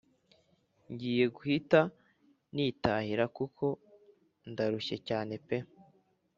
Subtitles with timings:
[0.91, 1.81] Ngiye kuhita
[2.53, 3.65] nitahira kuko
[4.51, 5.57] ndarushye cyane pe